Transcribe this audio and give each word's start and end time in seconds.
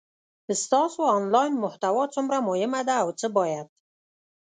ستاسو 0.63 1.01
انلاین 1.17 1.53
محتوا 1.63 2.03
څومره 2.13 2.37
مهمه 2.49 2.81
ده 2.87 2.95
او 3.03 3.09
څه 3.19 3.27
باید 3.37 3.67